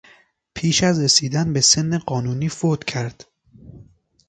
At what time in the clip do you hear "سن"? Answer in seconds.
1.61-1.97